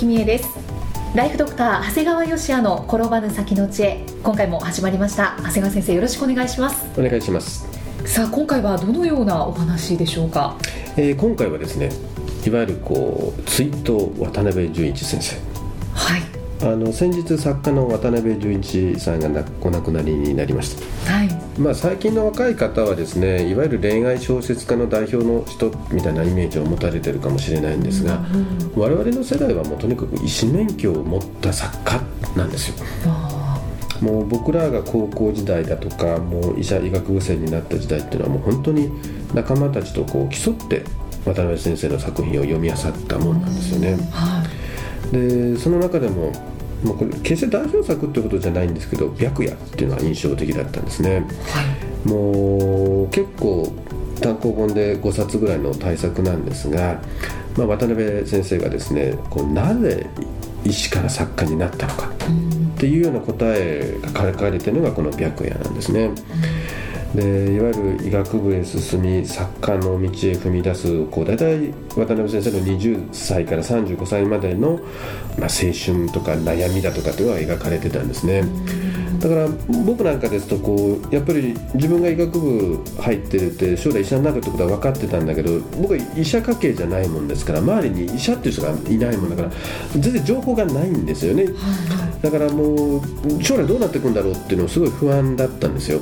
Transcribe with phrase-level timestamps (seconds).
[0.00, 0.48] ちは、いきみえです。
[1.14, 4.02] ライフドクター長谷川芳也の転ばぬ先の知恵。
[4.22, 5.34] 今回も始まりました。
[5.38, 6.86] 長谷川先生よろしくお願いします。
[6.98, 7.66] お願いします、
[8.06, 10.56] さあ今回はどのようなお話でしょうか？
[10.96, 11.90] えー今回はですね
[12.46, 15.36] いわゆるこう追悼渡辺淳一先生。
[15.36, 15.49] はい
[16.62, 21.12] あの先日作家の渡辺淳一さんがなお亡くなりになりました。
[21.12, 21.28] はい。
[21.58, 28.22] まあ、最近の若い方はですねいわゆる恋愛小説家の代表の人みたいなイメージを持たれてるかもしれないんですが、
[28.76, 32.00] 我々の世代はもうとにかく医師免許を持った作家
[32.36, 32.74] なんですよ。
[33.06, 33.60] あ。
[34.02, 38.90] もう僕らが高校時代だとかもう医者医学部生になった時代っていうのはもう本当に
[39.34, 40.84] 仲間たちとこう競って
[41.24, 42.76] 渡辺先生の作品を読み漁っ
[43.08, 43.94] たもんなんですよね。
[43.94, 44.60] ーはい。
[45.12, 46.32] でその中でも
[46.84, 51.26] まあ、これ決して代表作ってことじゃないんですけど「白夜」っていうのは印象的だったんですね。
[51.48, 52.08] はい。
[52.08, 53.70] もう結構
[54.20, 57.00] 単行本で5冊ぐらいの大作なんですが、
[57.56, 60.06] まあ、渡辺先生がですねこうなぜ
[60.64, 66.10] 医師から作家になったのかっていうような答えが書かれてるのがこの「白夜」なんですね。
[67.14, 74.80] でいわゆる医学部へ進み作家の道へ踏み出すこう大体渡辺先生の20歳から35歳までの、
[75.38, 78.44] まあ、青春とか悩みだとかっていうのが描かれてたんですね。
[79.20, 79.48] だから
[79.84, 89.50] 僕なんかですとこうやっぱり自分が医学部入ってて将来医者になるってことは分かってたんだけど僕は医者家系じゃないもんですから周りに医者っていう人がいないもんだから
[89.92, 91.48] 全然情報がないんですよね。
[92.22, 93.02] だからもう
[93.42, 96.00] 将来どうなっていくんだろうっていうのすごい不安だったんですよ。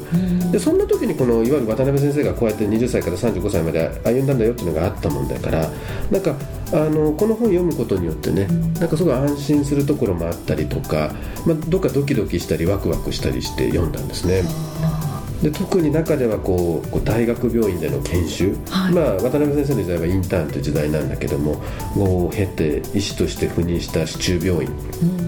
[0.52, 5.70] でそんな時にこのいわゆる渡辺先生がこうやって20歳から35歳まで歩んだんだよっていうのがあったもんだから
[6.10, 6.34] なんか
[6.72, 8.46] あのこの本読むことによってね
[8.78, 11.14] なんかすごい安心するところもあったりとか、
[11.46, 14.42] まあ、どっかドキドキしたりワクワクしたりして読んだんですね。
[15.42, 18.92] で特に中ではこう大学病院での研修、はい。
[18.92, 21.62] まあ、渡辺先生の時代はインターンという時代なんだけども
[21.96, 24.70] を経て医師として赴任した市中病院、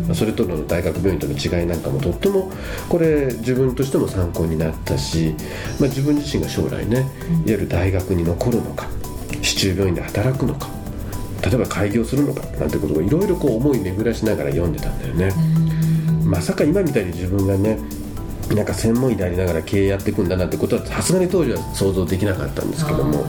[0.06, 2.50] まあそれとの大学病院との違いなんかもとっても
[2.88, 5.34] これ自分としても参考になったし、
[5.78, 7.06] まあ、自分自身が将来ねいわ
[7.46, 8.88] ゆる大学に残るのか
[9.42, 10.68] 市中病院で働くのか
[11.42, 15.32] 例えば開業するのかなんてことをいろいろこう思い巡らしながら読んでたんだよね。
[16.24, 17.78] まさか今みたいに自分がね
[18.54, 23.24] なんか専門医でありながら経営やっていくんだなんてことはさすがに当時は想像できなかったんですけども。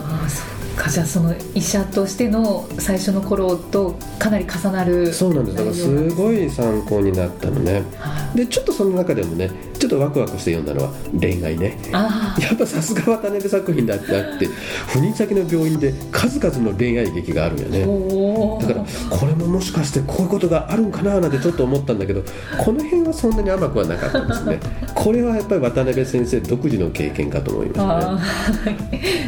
[0.90, 5.58] じゃあその医者としての最初の頃とかなり重なるそうなんです。
[5.58, 7.84] だからすごい参考になったのね。
[8.00, 11.78] はでちょっとその中でもねちょっとワクワクして読んだのは恋愛ね。
[11.92, 14.48] あやっぱさすが渡辺作品だってあって
[14.88, 18.68] 赴任先の病院で数々の恋愛劇があるよあね。
[18.68, 22.24] だからこれももしかしてこういうことがあるんかななんてちょっと思ったんだけど
[22.58, 24.60] この辺はそんなに甘くはなかったんですね。
[24.96, 28.78] これはやっぱり渡辺先生独自の経験かと思いますね。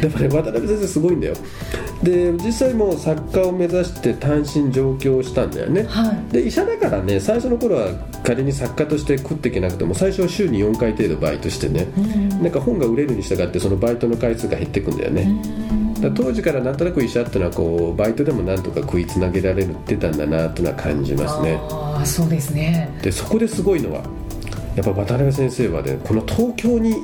[0.02, 1.34] でもね渡辺先生すごいんだよ
[2.04, 5.80] で実際もう作家を目指して単身上京したんだよね。
[5.80, 6.32] ーはい。
[6.32, 7.88] で医者だからね最初の頃は
[8.22, 11.86] 仮に作家として食っていけなくても最初は週に4回程度バイトしてね。
[12.42, 15.26] なんか本が売れるに従ってそのバイトの回数が減っていくんだよね。
[15.94, 21.58] だから当時からなんとなく医者っていうのはこうバイトでもなんとか食いつなげられてたんだなっていうのは感じますね。
[21.70, 22.90] ああそうですね。
[23.02, 24.02] でそこですごいのは
[24.76, 26.96] やっぱ渡辺先生はねこの東京に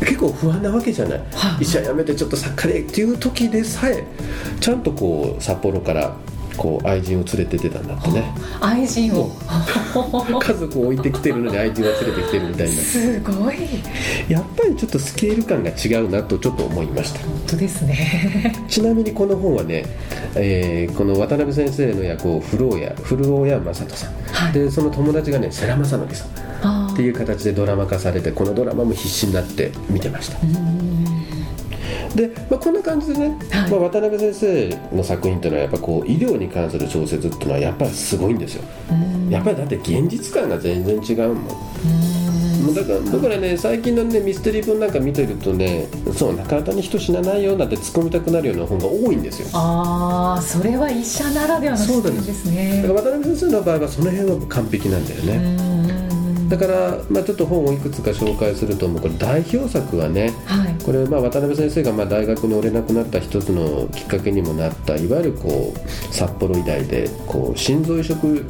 [0.00, 1.62] 結構不安なわけじゃない、はい。
[1.62, 4.04] 医者辞めてちょっと作家でっていう時でさえ
[4.60, 6.14] ちゃんとこう札幌から
[6.56, 8.24] こう愛人を連れて出たんだってね。
[8.62, 9.30] 愛人を。
[10.40, 12.72] 家族を置いてきてるのに愛人を連れてきてるみたいな。
[12.72, 13.56] すごい。
[14.28, 17.20] やっぱりちょっとスケール感が違うなとちょっと思いました。
[17.20, 18.54] 本当ですね。
[18.68, 19.84] ちなみにこの本はね、
[20.34, 24.52] えーこの渡辺先生の役を古尾谷正人さん、はい。
[24.54, 26.28] でその友達がね世良正則さん。
[26.62, 30.38] あっていう形でドラマ化されてこのドラマも必死になって見てました。
[32.14, 33.70] で、まあ、こんな感じでね、はい。
[33.70, 38.64] まあ、渡辺先生の作品っていうのはやっぱこう医療に関する小説っていうのはやっぱりすごいんですよ。
[39.28, 41.36] やっぱりだって現実感が全然違うもん。
[42.64, 49.48] もうだからだからね最近のねミステリー本なんか見てるとねそう中田に人死なないよなんて突っ込みたくなるような本が多いんですよ。
[49.52, 52.82] ああそれは医者ならではの視点ですね。
[52.82, 55.75] だから渡辺先生の場合はその辺は完璧なんだよね、
[56.48, 59.00] だから、まあ、ちょっと本をいくつか紹介するともう。
[59.00, 68.44] これ代表作はね、はい、これまあ渡辺先生がまあ大学におれなくなった一つのきっかけにもなったいわゆるこう札幌医大でこう心臓移植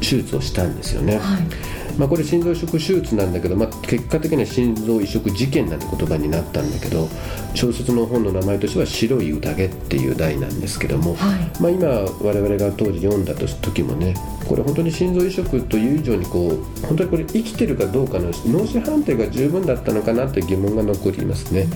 [0.00, 1.18] 手術をしたんですよね。
[1.18, 1.67] はい
[1.98, 7.08] まあ、これ心臓移植手術なんだけど、まあ、結果的には心臓移植事件なんて言葉になったんだけど
[7.54, 14.14] 小説の本の名前としては「白い宴」っていう題なんですけども、はい、まあ、今我々が当時読んだ時もね
[14.46, 21.66] これ本当に心臓移植という以上にこう本当にこれ生きてるかどうかの脳死判定が十分だったのかなという疑問が残りますね。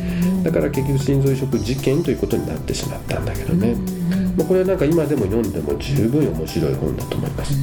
[0.42, 3.76] だから結局心臓移植事件ということになってしまったんだけどね。
[4.36, 7.54] まあ、これはなんか今でも読んでも十分面白い本だと思います、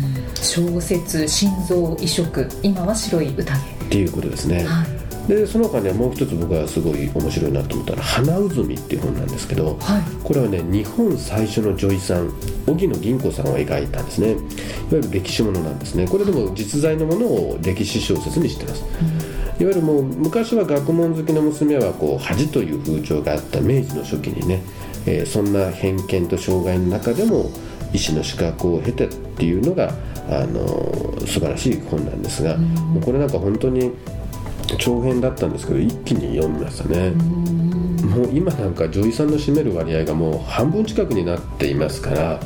[0.41, 3.51] 小説「心臓移植」今は白い宴。
[3.51, 3.56] っ
[3.89, 4.86] ていうことですね、は
[5.25, 12.31] い、でその他ねもう一つ僕はすごい面白いなと思ったら「花渦っていう本なんですけど、はい、これはね日本最初の女医さん
[12.68, 14.31] 荻野銀子さんを描いたんですね。
[14.31, 14.39] いわ
[14.91, 16.07] ゆる歴史ものなんですね。
[16.07, 18.83] これでも実在のものを歴史小説にしてます、
[19.59, 19.65] うん。
[19.65, 24.62] いわゆるもう昔は学問好きの娘はこう恥という風潮があった明治の初期にね
[25.06, 27.51] えー、そんな偏見と障害の中でも
[27.94, 29.94] 医師の資格を経てっていうのが
[30.30, 30.65] あの
[31.25, 33.91] 素晴らしい本なんですが、うん、もうこれなんか本当に
[34.77, 42.39] 長編だったんですけど一気に読みましたね、うん、もう今なんか女医さんの占める割合がもう半分近くになっていますから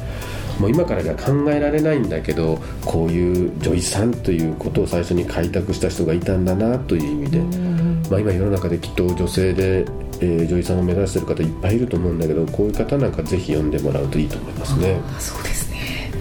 [0.60, 7.73] もう今からが考えられないんだけどこういう女医さんということを最初に開拓した人がいたんだなという意味で、うん、
[8.10, 9.86] まあ、今世の中できっと女性で
[10.24, 15.02] えー、女優さんを目指してる方いっぱいいると思うんだけどこういう方なんかぜひ読んでもらうといいと思いますね。
[15.20, 16.12] そうですね。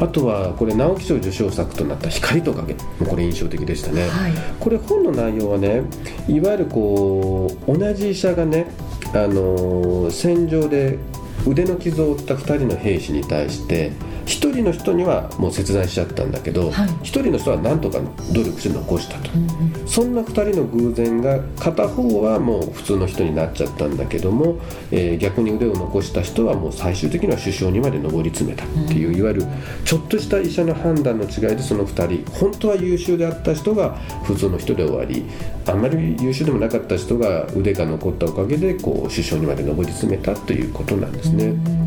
[0.00, 2.74] あとはこれ直木賞受賞作となった「光と影」
[3.06, 5.82] これ印象的でしたね、はい、これ本の内容はね
[6.26, 8.66] いわゆるこう同じ医者がね
[9.12, 10.98] あの戦場で
[11.46, 13.92] 腕の傷を負った2人の兵士に対して
[14.30, 17.98] 1人の人にはもう切断しちゃったんだけど、はい、1人の人は何とか
[18.32, 24.60] 努力して残したと、うんうん、そんな2人の偶然が片方はもう普通の人になっちゃったんだけども、
[24.92, 29.46] えー、逆に腕を残した人はもう最終的には首相にまで上り詰めたっていう、うん、いわゆる
[29.84, 35.24] ちょっとした医者の判断の違いでその2人本当は優秀であった人が普通の人で終わり
[35.66, 41.46] あんまり優秀でもなかった人が腕が残ったおかげでこう首相にまで上り詰めたということなんですね。
[41.46, 41.79] うん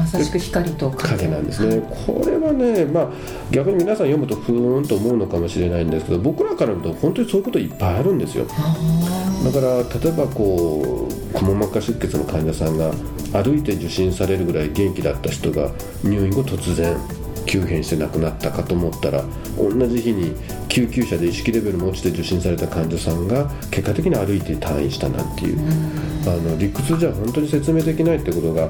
[0.00, 1.28] まさしく光と影。
[1.28, 3.08] なんですね、これはね、まあ、
[3.50, 8.46] 逆に皆さん読むとふーんと思うのかもしれないんですけど僕らから見ると本当にそういうこといっぱいあるんですよ。
[8.46, 12.92] だから例えばこうくも膜下出血の患者さんが
[13.32, 15.70] 歩いて受診されるぐらい元気だった人が
[16.02, 16.96] 入院後突然
[17.46, 19.24] 急変して亡くなったかと思ったら
[19.58, 20.34] 同じ日に
[20.70, 25.58] 救急車で意識レベルも落ちて受診された患者さんが結果的に歩いて退院したなんていう
[26.26, 28.68] あの理屈じゃ本当に説明できないってことが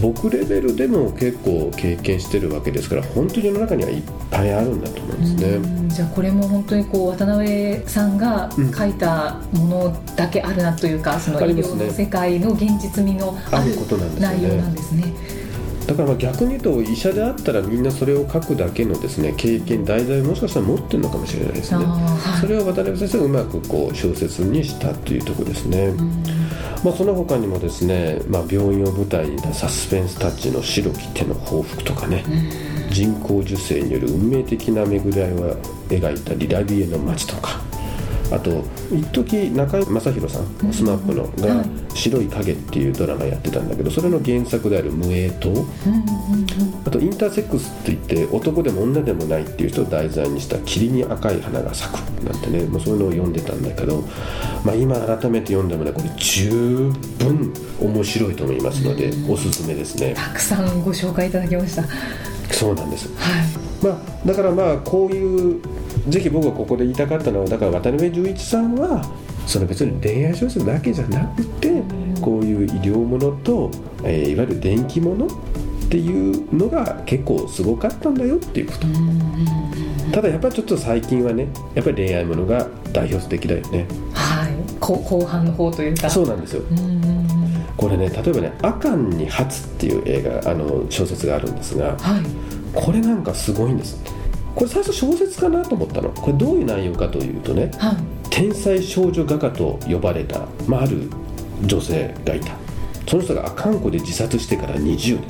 [0.00, 5.88] 僕レベルでも結構経験してるわけですから本当に世の中にはいっぱいあるんだと思うんですね。
[5.88, 13.74] じゃあこれも本当にこう渡辺さんが書いたものだけあるなというか、うん、その医療の世界の現実味のある
[14.20, 15.12] 内容なんですね。
[15.86, 25.92] だから逆に言うと医者であったらみんなそれを書くだけのですね経験題材もしかしたら持ってるのかもしれないですね、はい、それを渡辺先生がうまくこう小説にしたというところですね、
[26.84, 32.24] まあ、その他にもですね、まあ、病院を舞台にサスペンスタッチの白き手の報復とかね、
[32.90, 35.56] 人工授精による運命的な巡り合いを
[35.88, 37.60] 描いたリラビエの街とか
[38.30, 45.52] あと一時中居正広さん SMAP のが「白い影」っていうドラマやってたんだけどそれの原作である「無影島」
[46.86, 54.04] あと「インターセックス」って言って男でも女でもないっていう人を題材にした「霧に赤い花が咲く」なんてねもうそういうのを読んでたんだけど、
[54.64, 60.14] まあ、今改めて読んでもねこれ十分面白いと思いますのでおすすめですね。
[60.16, 61.84] たくさんご紹介いただきました。
[62.52, 63.60] そうなんです、はい。
[63.82, 65.60] まあ、だからまあこういう
[66.08, 69.04] ぜひ僕がここで言いたかったのはだから渡辺淳一さんは
[69.46, 71.82] その別に恋愛小説だけじゃなくて
[72.20, 73.70] こういう医療ものと、
[74.04, 75.30] えー、いわゆる電気ものっ
[75.88, 78.86] ていうのが結構すごかったんだよっていうこと。
[80.12, 83.86] ただやっぱりちょっと最近はねやっぱり恋愛ものが代表的だよね。
[84.12, 84.52] はい。
[84.80, 86.08] 後半の方というか。
[86.10, 86.62] そうなんですよ。
[87.80, 92.22] これね例えばね「阿寒に初」っていう映画あの小説があるんですが、はい、
[92.74, 93.98] これなんかすごいんです
[94.54, 96.10] これ最初小説かなと思ったの。
[96.10, 97.96] これどういう内容かというとね、はい、
[98.30, 101.10] 天才少女画家と呼ばれた、まあ、ある
[101.64, 102.52] 女性がいた。
[103.08, 105.22] その人が阿寒湖で自殺してから20年。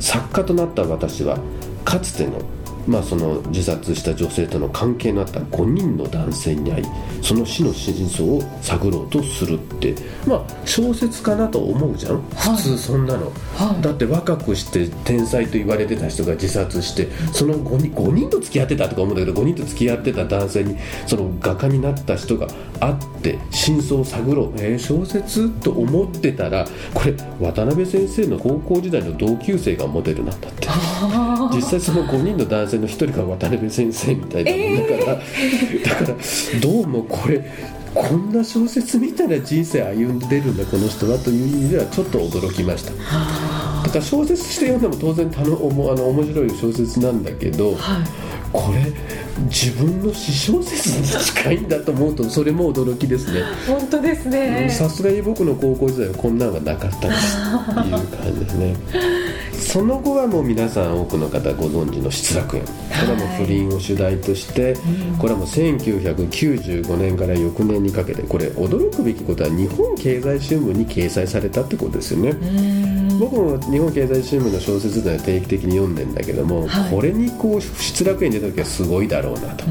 [0.00, 1.38] 作家となった私は
[1.84, 2.40] かつての
[2.88, 6.84] まあ、その自殺した女性との関係のあった5人の男性に会い
[7.22, 9.94] その死の真相を探ろうとするって
[10.26, 22.46] まあ小説かなと思うじゃん、はい、普通そんなの、はい、だって若くして天才と言われてた人が自殺してその 5, 人5人と付き合ってたとか思うんだけど5人と付き合ってた男性にその画家になった人が
[22.80, 24.52] 会って真相を探ろう。
[24.56, 25.50] えー、小説？
[25.50, 30.68] と思ってたらこれ渡辺先生の高校時代の同級生がモデルなんだって。
[31.54, 37.44] 実際その5人の男性の1人が渡辺先生みたいなもんだから、えー、だからどうもこれ
[37.94, 42.92] こんな小説みたいな人生歩んでるんだこの人はという意味ではちょっと驚きました。
[42.92, 48.06] だから小説して読んでも当然たのおもあの面白い小説なんだけど、はい、
[48.52, 48.92] これ
[49.46, 53.42] 自分の私小説に近いんだと思うとそれも驚きですね。
[53.66, 54.68] 本当ですね。
[54.70, 57.36] さすがに僕の高校時代はこんなのがなかったです。
[57.36, 58.76] っていう感じですね
[59.58, 62.64] その後はもう皆さん多くの方ご存知の失楽園。
[62.64, 62.70] こ
[63.02, 64.74] れはもう不倫を主題として、
[65.18, 72.32] これはもう1995年から翌年にかけてこれ驚くべきことは日本経済新聞に掲載されたってことですよね。
[73.18, 79.64] 僕も日本経済新聞の小説では定期的に読んでんだけども、はい、これにこう失楽園に出た時はすごいだろうなと。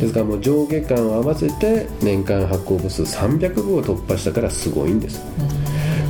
[0.00, 5.20] ですからもう上下巻を合わせて年間発行部数300部を突破したからすごいんです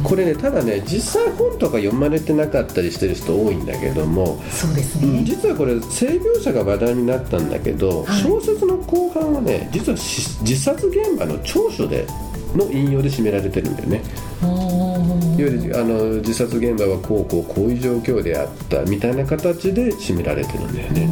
[0.03, 12.07] これねただね実際本とか読まれてなかったりしてる人多いんだけどもそうですね、うん、実はこれ性描写が話題になったんだけど、はい、小説の後半はね実は自殺現場の長所で
[12.55, 14.03] の引用で締められてるんだよね。
[14.43, 21.09] いわゆるあの自殺現場はこうこうこういう状況であったみたいな形で締められてるんだよね、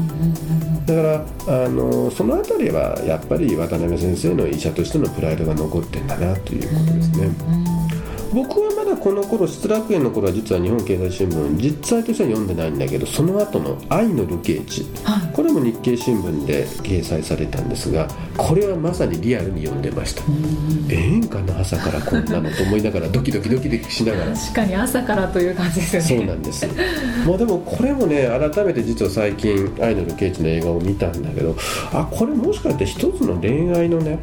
[0.86, 1.02] だか
[1.46, 7.30] らあのその辺りはやっぱり渡辺先生の医者としてのプライドが残ってんだなということですね。
[8.32, 20.22] 僕はこの頃失楽園の頃は実は日本経済新聞実際としては読んでないんだけどその後の「愛の流刑地」はい、これも日経新聞で掲載されたんですがこれはまさにリアルに読んでました。
[20.88, 24.32] ええんかな朝からこんなのと思いながらドキドキドキドキしながら。
[24.32, 26.26] 確かに朝からという感じですよね。
[26.26, 26.68] そうなんです。
[27.26, 31.56] もうでもこれもね改めて実は最近「愛の流刑地」の映画を見たんだけど
[31.92, 34.18] あこれもしかして一つの恋愛のね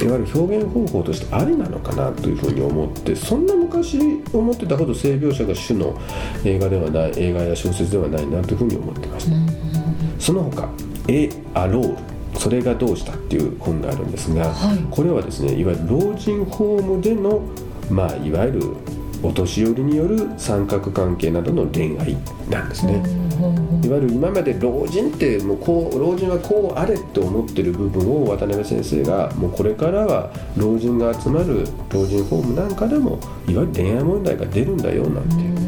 [0.00, 5.98] いわゆる表現方法としてありなのかなというふうに思ってそんな昔思ってたほど性描写が主の
[6.44, 9.36] 映画ではない映画や小説ではないなというふうに思ってました、
[10.18, 10.68] その他
[11.08, 11.96] 「エ・アロール」
[12.38, 17.42] それがどうしたっていう本があるんですが、はい、これはですねいわゆる老人ホームでの
[17.90, 18.62] まあいわゆる
[19.22, 22.16] お年寄りによる三角関係などの恋愛
[22.50, 23.02] なんですね、
[23.84, 35.34] いわゆる今まで老人ってもうこう老人はこうあれって思ってる部分を渡辺先生がもうこれからは老人が集まる老人ホームなんかでもいわゆる恋愛問題が出るんだよなんて。
[35.36, 35.62] いう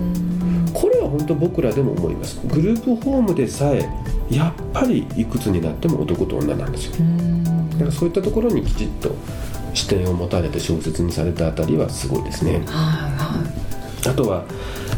[0.75, 2.41] これは本当僕らでも思います。
[2.49, 3.89] グループホームでさえ
[4.29, 7.07] やっぱりいくつになっても男と女なんですよ。
[7.75, 9.15] だからそういったところにきちっと
[9.75, 13.45] 視点を持たれて小説にされたあたりはすごいですね、はいは
[14.07, 14.45] い、あとは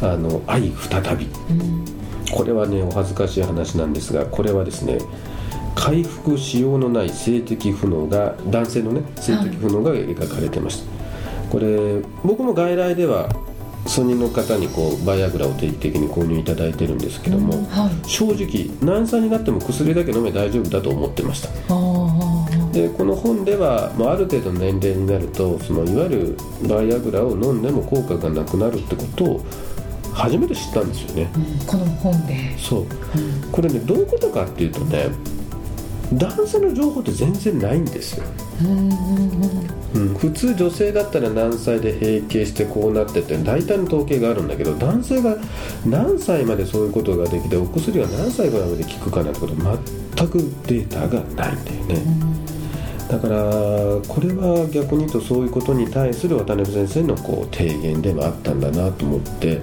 [0.03, 1.85] あの「愛再び」うん。
[2.33, 4.99] これはねお恥ずかしい話なんですがこれはですね
[5.75, 13.29] 回復しようのない性的不能が男性のね性的不能が描かれてました、はい、これ僕も外来では
[13.87, 17.65] 数人の方にこうバイアグラを定期的に購入いただいてるんですけども、うん。
[17.67, 21.75] はい、正直何歳になっても薬だけ飲め大丈夫だと思ってました
[22.77, 26.37] でこの本では、まあ、ある程度の年齢になるとそのいわゆる
[26.69, 29.47] バイアグラを飲んでも効果がなくなるってことを
[30.13, 32.59] 初めて知ったんですよね、うん、この本で。
[32.59, 35.09] そう、うん、これねどういうことかっていうとね
[36.13, 38.25] 男性の情報って全然ないんですよ、
[39.95, 45.37] うん、普通女性だったら何歳で閉経してこうなってって大体の統計があるんだけど男性が
[45.85, 52.36] 何歳までそういうことができてお薬は何歳ぐらいまで効くかなんてこと全くデータがないんだよね、
[53.09, 53.39] だから
[54.09, 59.61] これは逆に言うとそういうことに対する渡辺先生のこう提言でもあったんだなと思って、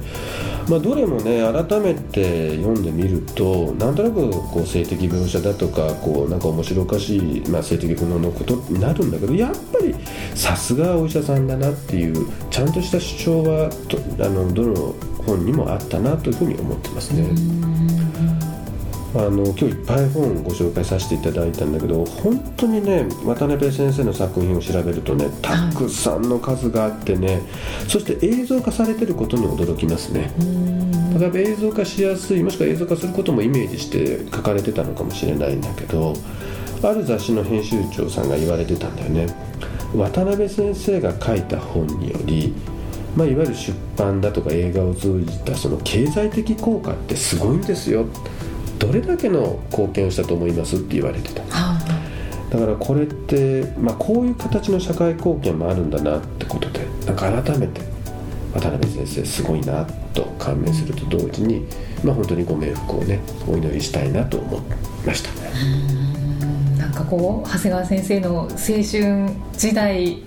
[0.69, 9.93] まあ、どれもね改めて読んでみるとなんとなくこう性的描写だとかこうなんか面白おかしい、まあ、性的不能のことになるんだけどやっぱり
[10.35, 13.69] さすがお医者さんだなっていうちゃんとした主張は
[14.19, 14.95] あのどの
[15.25, 18.32] 本にもあったなというふうに思ってますね。
[19.15, 27.41] あの今日いっぱい本をご紹介させていただいたんだけど本当にね渡辺先生の作品を調べるとねたくさんの数があってね、
[27.88, 30.34] そして映像化されてることに驚きますね。
[31.20, 36.15] 例えば映像化しやすいもしくは映像化することもイメージして書かれてたのかもしれないんだけど
[36.82, 39.27] ある雑誌の編集長さんが言われてたんだよね。
[39.96, 42.55] 渡辺先生が書いた本により
[43.15, 48.08] まあ、いわゆる出版だとか映画を通じたその経済的効果ってすごいんですよ
[48.85, 57.81] どれだけの貢献をしたと思いますって言われてた、だからこれって、まあ、こういう形の社会貢献もあるんだなってことでなんか改めて
[58.53, 61.65] 渡辺先生すごいなと感銘すると同時に、
[62.03, 64.61] まあ、本当にご冥福をねお祈りしたいなと思い
[65.05, 65.29] ました。
[66.93, 70.23] かこう長谷川先生の青春時代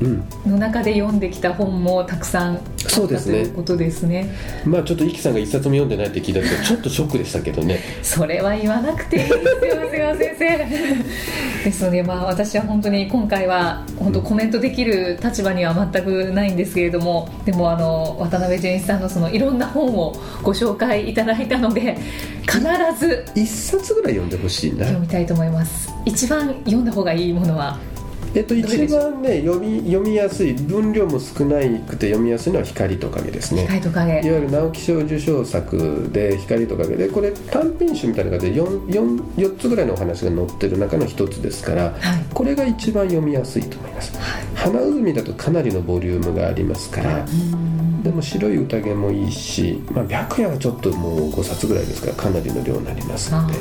[0.46, 3.43] の中で読んできた本もたくさんそうですね。
[3.43, 4.35] ということですね。
[4.64, 7.81] まあちょっとイキさんが一冊も読んでないって聞いたけど、ちょっとショックでしたけどね。
[8.02, 11.64] それは言わなくていいですよ、長谷川先生。
[11.64, 21.97] ですので、まあ私は本当に今回は本当コメントできる立場には全くないんですけれども、でもあの渡辺淳一さんのそのいろんな本をご紹介いただいたので、
[22.43, 22.61] 必
[22.99, 24.85] ず一冊ぐらい読んでほしいな。
[24.85, 25.93] 読みたいと思います。
[26.05, 27.78] 一番読んだ方がいいものは。
[28.37, 33.62] えっと、一番ね読み読みやすい分量も少ないくて読みやすいのは「光と影」ですね。
[33.62, 34.12] 光と影。
[34.12, 41.93] いわゆる直木賞受賞作で「光と影」でこれ短編集みたいな感じで 4, 4, 4つぐらいのお話が載ってる中の一つですから、はい、
[42.35, 47.25] これが一番読みやすいと思います、はい、花海だとかなりのボリュームがありますから、
[48.02, 53.55] でも白い宴もいいし、まあ、白夜はちょっともう5冊ぐらいですからかなりの量になりますので。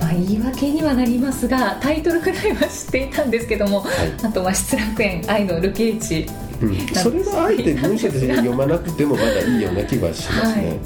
[0.00, 6.26] まあ、言い訳にはなりますがタイトルぐらいは知っていたんですけども、はい、あとは「失楽園愛のルケーチ」
[6.62, 10.68] うん、それはあえて文章で読まなくてもまだいいような気はしますね。
[10.68, 10.78] はい。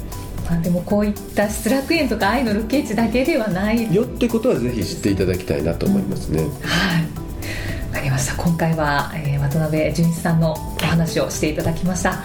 [0.49, 3.93] まあ、でもこういった失楽園とか愛のルケーチだけではない。
[3.93, 6.43] よってことはぜひ知っていただきたいなと思いますね。
[6.43, 7.03] うん、はい。
[7.91, 8.35] わかりました。
[8.35, 12.23] 今回は、えー、渡辺淳一さんのお話をしていただきました。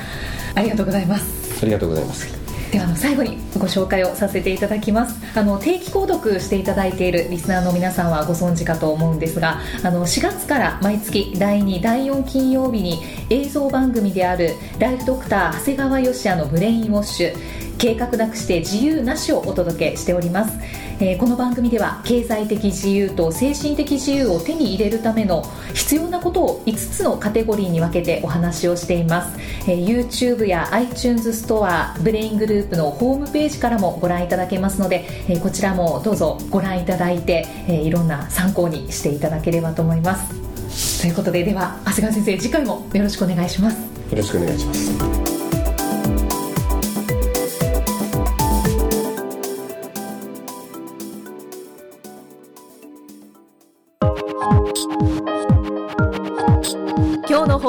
[0.54, 1.24] ありがとうございます。
[1.62, 2.39] ありがとうございます
[2.70, 5.20] ではの最後にご紹介をさせていただきます。
[5.36, 17.69] あの定期購読していただいているリスナーの皆さんはご存知かと思うんですがあの4月から毎月第2第4金曜日に映像番組であるライフドクター長谷川よしあのブレインウォッシュ。
[17.80, 20.56] 計画なくして自由なしをお届けしております。
[21.00, 41.00] えー、この番組では経済的自由と精神的自由を手に入れるための必要なことを5つのカテゴリーに分けてお話をしています、えー、YouTube や iTunes ストアブレイングループのホームページからもご覧いただけますので、えー、こちらもどうぞご覧いただいて、えいろんな参考にしていただければと思います。
[41.00, 43.76] ということででは長谷川先生次回もよろしくお願いします。
[43.78, 43.82] よ
[44.12, 45.29] ろしくお願いします。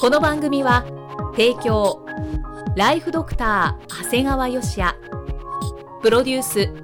[0.00, 0.86] この番組は
[1.32, 2.06] 提供
[2.74, 4.96] ライフドクター長谷川芳也
[6.00, 6.83] プロデュース